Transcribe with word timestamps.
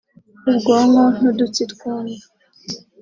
ubwonko 0.49 1.03
n’udutsi 1.21 1.61
twumva 1.71 2.21